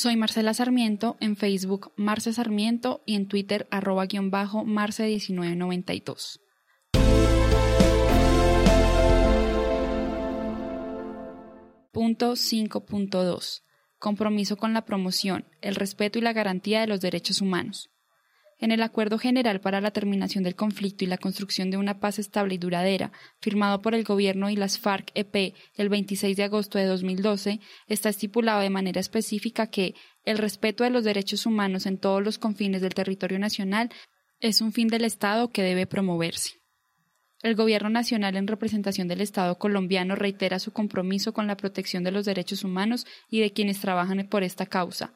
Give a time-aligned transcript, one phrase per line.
[0.00, 6.38] Soy Marcela Sarmiento, en Facebook Marce Sarmiento y en Twitter arroba guion bajo Marce1992.
[11.90, 13.62] Punto 5.2.
[13.98, 17.90] Compromiso con la promoción, el respeto y la garantía de los derechos humanos.
[18.60, 22.18] En el Acuerdo General para la Terminación del Conflicto y la Construcción de una Paz
[22.18, 26.86] Estable y Duradera, firmado por el Gobierno y las FARC-EP el 26 de agosto de
[26.86, 29.94] 2012, está estipulado de manera específica que
[30.24, 33.90] el respeto de los derechos humanos en todos los confines del territorio nacional
[34.40, 36.58] es un fin del Estado que debe promoverse.
[37.42, 42.10] El Gobierno Nacional, en representación del Estado colombiano, reitera su compromiso con la protección de
[42.10, 45.14] los derechos humanos y de quienes trabajan por esta causa.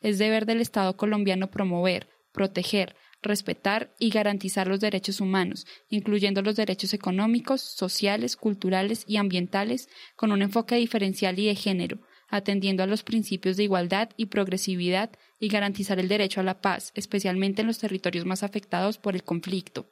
[0.00, 6.56] Es deber del Estado colombiano promover, proteger, respetar y garantizar los derechos humanos, incluyendo los
[6.56, 12.86] derechos económicos, sociales, culturales y ambientales, con un enfoque diferencial y de género, atendiendo a
[12.86, 17.68] los principios de igualdad y progresividad y garantizar el derecho a la paz, especialmente en
[17.68, 19.90] los territorios más afectados por el conflicto.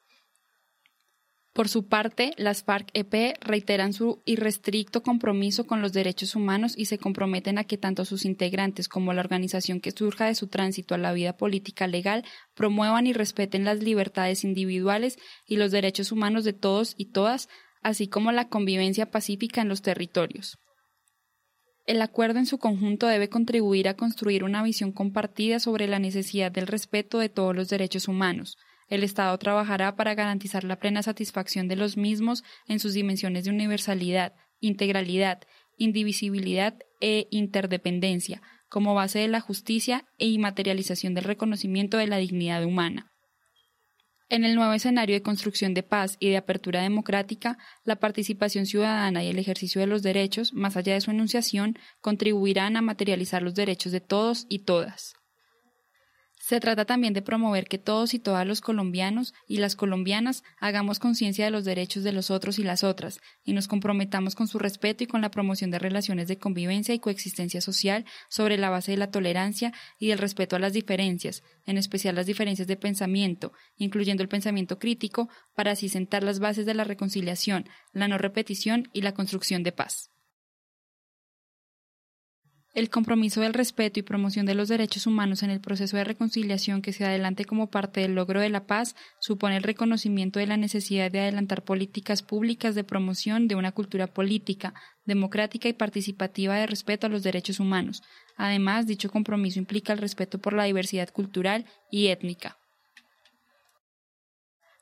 [1.53, 6.97] Por su parte, las FARC-EP reiteran su irrestricto compromiso con los derechos humanos y se
[6.97, 10.99] comprometen a que tanto sus integrantes como la organización que surja de su tránsito a
[10.99, 16.55] la vida política legal promuevan y respeten las libertades individuales y los derechos humanos de
[16.55, 17.51] todos y todas,
[17.83, 20.57] así como la convivencia pacífica en los territorios.
[21.85, 26.51] El acuerdo en su conjunto debe contribuir a construir una visión compartida sobre la necesidad
[26.51, 28.57] del respeto de todos los derechos humanos,
[28.93, 33.51] el Estado trabajará para garantizar la plena satisfacción de los mismos en sus dimensiones de
[33.51, 35.41] universalidad, integralidad,
[35.79, 42.65] indivisibilidad e interdependencia, como base de la justicia e inmaterialización del reconocimiento de la dignidad
[42.65, 43.11] humana.
[44.29, 49.25] En el nuevo escenario de construcción de paz y de apertura democrática, la participación ciudadana
[49.25, 53.55] y el ejercicio de los derechos, más allá de su enunciación, contribuirán a materializar los
[53.55, 55.15] derechos de todos y todas.
[56.45, 60.99] Se trata también de promover que todos y todas los colombianos y las colombianas hagamos
[60.99, 64.59] conciencia de los derechos de los otros y las otras, y nos comprometamos con su
[64.59, 68.91] respeto y con la promoción de relaciones de convivencia y coexistencia social sobre la base
[68.91, 73.53] de la tolerancia y del respeto a las diferencias, en especial las diferencias de pensamiento,
[73.77, 78.89] incluyendo el pensamiento crítico, para así sentar las bases de la reconciliación, la no repetición
[78.93, 80.12] y la construcción de paz.
[82.75, 86.81] El compromiso del respeto y promoción de los derechos humanos en el proceso de reconciliación
[86.81, 90.57] que se adelante como parte del logro de la paz supone el reconocimiento de la
[90.57, 94.73] necesidad de adelantar políticas públicas de promoción de una cultura política,
[95.05, 98.03] democrática y participativa de respeto a los derechos humanos.
[98.39, 102.57] Además, dicho compromiso implica el respeto por la diversidad cultural y étnica.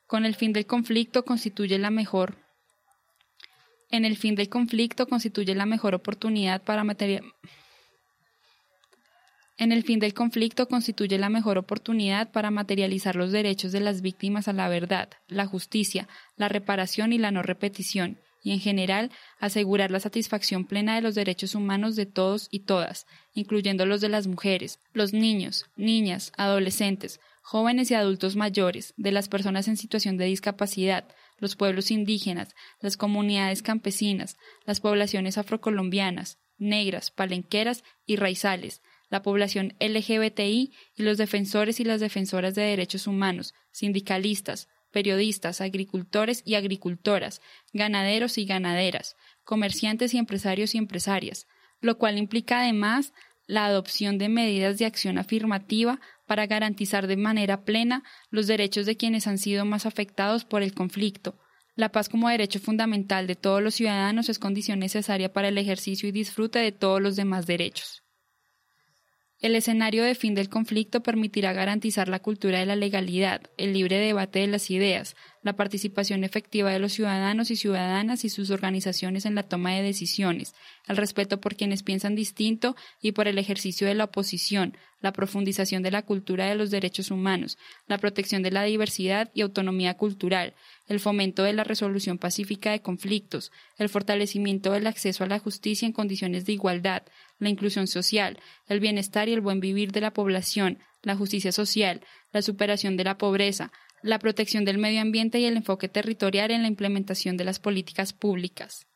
[0.07, 2.37] Con el fin del conflicto constituye la mejor
[3.89, 7.25] en el fin del conflicto constituye la mejor oportunidad para material
[9.61, 14.01] en el fin del conflicto constituye la mejor oportunidad para materializar los derechos de las
[14.01, 19.11] víctimas a la verdad, la justicia, la reparación y la no repetición, y en general
[19.37, 23.05] asegurar la satisfacción plena de los derechos humanos de todos y todas,
[23.35, 29.29] incluyendo los de las mujeres, los niños, niñas, adolescentes, jóvenes y adultos mayores, de las
[29.29, 31.07] personas en situación de discapacidad,
[31.37, 39.75] los pueblos indígenas, las comunidades campesinas, las poblaciones afrocolombianas, negras, palenqueras y raizales, la población
[39.79, 47.41] LGBTI y los defensores y las defensoras de derechos humanos, sindicalistas, periodistas, agricultores y agricultoras,
[47.73, 51.45] ganaderos y ganaderas, comerciantes y empresarios y empresarias,
[51.81, 53.13] lo cual implica además
[53.47, 58.95] la adopción de medidas de acción afirmativa para garantizar de manera plena los derechos de
[58.95, 61.37] quienes han sido más afectados por el conflicto.
[61.75, 66.07] La paz como derecho fundamental de todos los ciudadanos es condición necesaria para el ejercicio
[66.07, 68.03] y disfrute de todos los demás derechos.
[69.41, 73.97] El escenario de fin del conflicto permitirá garantizar la cultura de la legalidad, el libre
[73.97, 79.25] debate de las ideas, la participación efectiva de los ciudadanos y ciudadanas y sus organizaciones
[79.25, 80.53] en la toma de decisiones,
[80.87, 85.81] el respeto por quienes piensan distinto y por el ejercicio de la oposición, la profundización
[85.81, 87.57] de la cultura de los derechos humanos,
[87.87, 90.53] la protección de la diversidad y autonomía cultural,
[90.87, 95.87] el fomento de la resolución pacífica de conflictos, el fortalecimiento del acceso a la justicia
[95.87, 97.03] en condiciones de igualdad,
[97.39, 102.01] la inclusión social, el bienestar y el buen vivir de la población, la justicia social,
[102.31, 103.71] la superación de la pobreza,
[104.03, 108.13] la protección del medio ambiente y el enfoque territorial en la implementación de las políticas
[108.13, 108.87] públicas.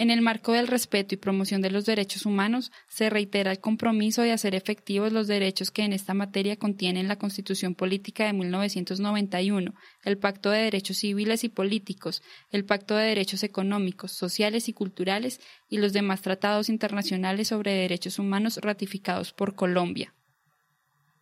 [0.00, 4.22] En el marco del respeto y promoción de los derechos humanos, se reitera el compromiso
[4.22, 9.74] de hacer efectivos los derechos que en esta materia contienen la Constitución Política de 1991,
[10.04, 12.22] el Pacto de Derechos Civiles y Políticos,
[12.52, 18.20] el Pacto de Derechos Económicos, Sociales y Culturales y los demás tratados internacionales sobre derechos
[18.20, 20.14] humanos ratificados por Colombia.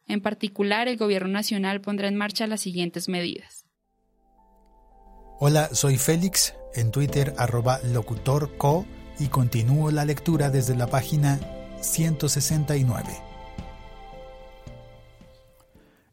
[0.07, 3.65] En particular, el Gobierno Nacional pondrá en marcha las siguientes medidas.
[5.39, 8.87] Hola, soy Félix, en Twitter arroba locutorco
[9.19, 11.41] y continúo la lectura desde la página
[11.81, 13.05] 169.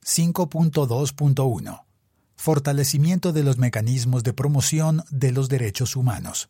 [0.03, 1.83] 5.2.1
[2.35, 6.49] Fortalecimiento de los mecanismos de promoción de los derechos humanos.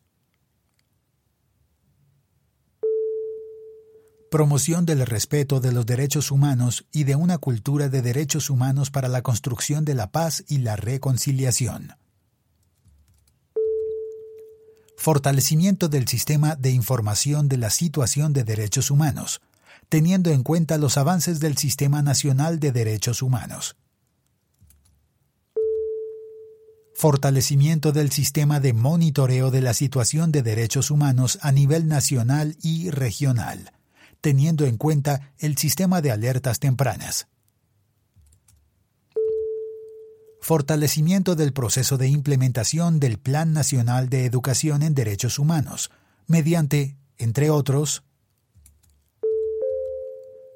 [4.34, 9.06] Promoción del respeto de los derechos humanos y de una cultura de derechos humanos para
[9.06, 11.94] la construcción de la paz y la reconciliación
[14.96, 19.40] fortalecimiento del sistema de información de la situación de derechos humanos,
[19.88, 23.76] teniendo en cuenta los avances del Sistema Nacional de Derechos Humanos.
[26.96, 32.90] Fortalecimiento del sistema de monitoreo de la situación de derechos humanos a nivel nacional y
[32.90, 33.70] regional,
[34.24, 37.28] teniendo en cuenta el sistema de alertas tempranas.
[40.40, 45.90] fortalecimiento del proceso de implementación del Plan Nacional de Educación en Derechos Humanos,
[46.26, 48.02] mediante, entre otros,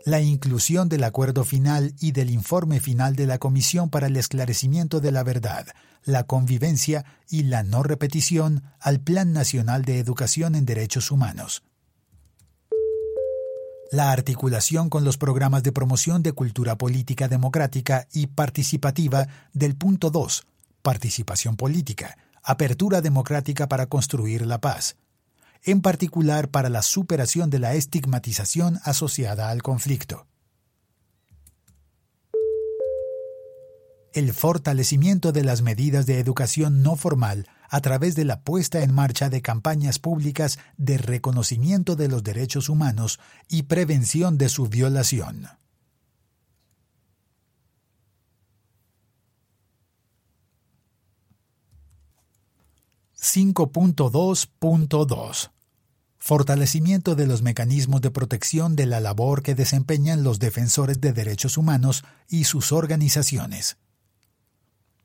[0.05, 5.01] la inclusión del acuerdo final y del informe final de la Comisión para el Esclarecimiento
[5.01, 5.67] de la Verdad,
[6.05, 11.63] la Convivencia y la No Repetición al Plan Nacional de Educación en Derechos Humanos
[13.91, 20.11] la articulación con los programas de promoción de cultura política democrática y participativa del punto
[20.11, 20.47] 2,
[20.83, 24.97] participación política, apertura democrática para construir la paz,
[25.63, 30.27] en particular para la superación de la estigmatización asociada al conflicto.
[34.15, 38.95] El fortalecimiento de las medidas de educación no formal a través de la puesta en
[38.95, 45.49] marcha de campañas públicas de reconocimiento de los derechos humanos y prevención de su violación.
[53.21, 55.51] (5.2.2)
[56.17, 61.59] Fortalecimiento de los mecanismos de protección de la labor que desempeñan los defensores de derechos
[61.59, 63.77] humanos y sus organizaciones.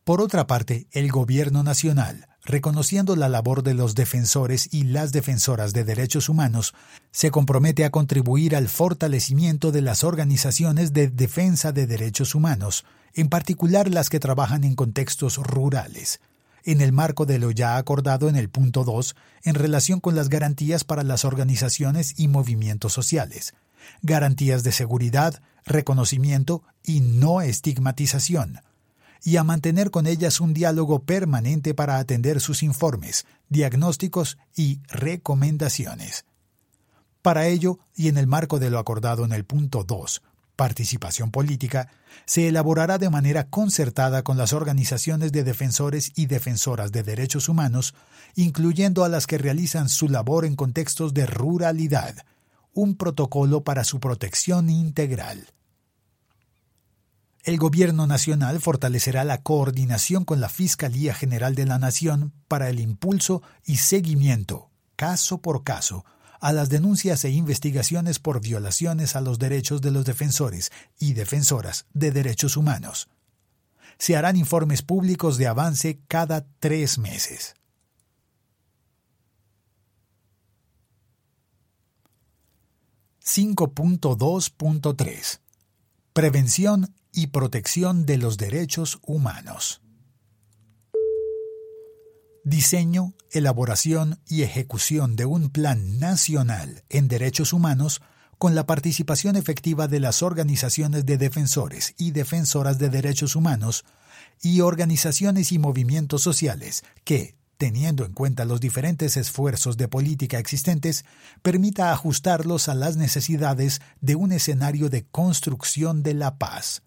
[0.04, 5.72] Por otra parte, el Gobierno Nacional, reconociendo la labor de los defensores y las defensoras
[5.72, 6.74] de derechos humanos,
[7.12, 12.84] se compromete a contribuir al fortalecimiento de las organizaciones de defensa de derechos humanos,
[13.14, 16.20] en particular las que trabajan en contextos rurales,
[16.66, 20.28] en el marco de lo ya acordado en el punto 2 en relación con las
[20.28, 23.54] garantías para las organizaciones y movimientos sociales,
[24.02, 28.60] garantías de seguridad, reconocimiento y no estigmatización,
[29.24, 36.26] y a mantener con ellas un diálogo permanente para atender sus informes, diagnósticos y recomendaciones.
[37.22, 40.22] Para ello, y en el marco de lo acordado en el punto 2,
[40.58, 41.90] participación política,
[42.26, 47.96] se elaborará de manera concertada con las organizaciones de defensores y defensoras de derechos humanos,
[48.36, 52.26] incluyendo a las que realizan su labor en contextos de ruralidad,
[52.74, 55.48] un protocolo para su protección integral
[57.44, 62.80] el Gobierno Nacional fortalecerá la coordinación con la Fiscalía General de la Nación para el
[62.80, 66.06] impulso y seguimiento, caso por caso,
[66.40, 71.86] a las denuncias e investigaciones por violaciones a los derechos de los defensores y defensoras
[71.94, 73.10] de derechos humanos.
[73.98, 77.56] Se harán informes públicos de avance cada tres meses.
[83.22, 85.40] (5.2.3)
[86.14, 89.82] Prevención y protección de los derechos humanos.
[92.44, 98.02] Diseño, elaboración y ejecución de un plan nacional en derechos humanos
[98.38, 103.86] con la participación efectiva de las organizaciones de defensores y defensoras de derechos humanos
[104.42, 111.06] y organizaciones y movimientos sociales que, teniendo en cuenta los diferentes esfuerzos de política existentes,
[111.42, 116.82] permita ajustarlos a las necesidades de un escenario de construcción de la paz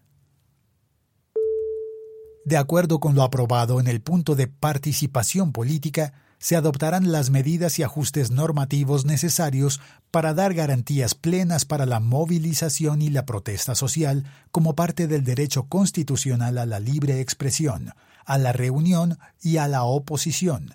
[2.47, 7.77] de acuerdo con lo aprobado en el punto de participación política, se adoptarán las medidas
[7.77, 14.23] y ajustes normativos necesarios para dar garantías plenas para la movilización y la protesta social
[14.49, 17.91] como parte del derecho constitucional a la libre expresión,
[18.23, 20.73] a la reunión y a la oposición,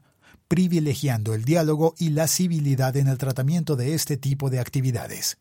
[0.49, 5.39] privilegiando el diálogo y la civilidad en el tratamiento de este tipo de actividades.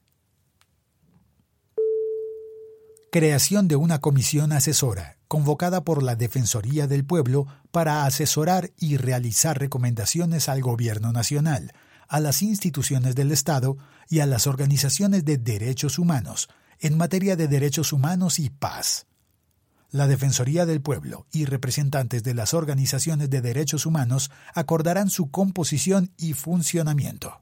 [3.14, 9.60] Creación de una comisión asesora, convocada por la Defensoría del Pueblo para asesorar y realizar
[9.60, 11.74] recomendaciones al Gobierno Nacional,
[12.08, 13.78] a las instituciones del Estado
[14.08, 16.48] y a las organizaciones de derechos humanos
[16.80, 19.08] en materia de derechos humanos y paz.
[19.90, 26.14] La Defensoría del Pueblo y representantes de las organizaciones de derechos humanos acordarán su composición
[26.16, 27.42] y funcionamiento.